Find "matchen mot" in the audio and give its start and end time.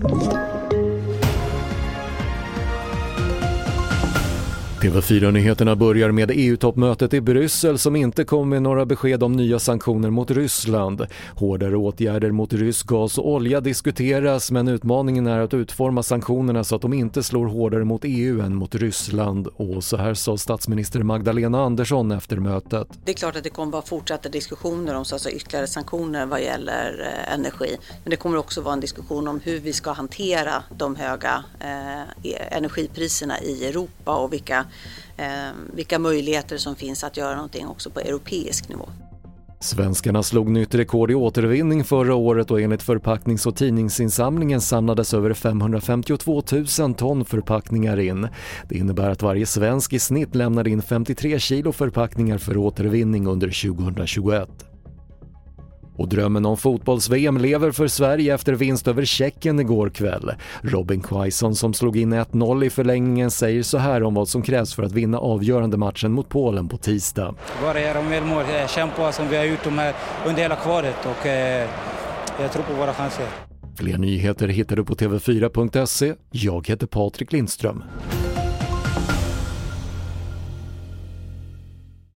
65.76-66.28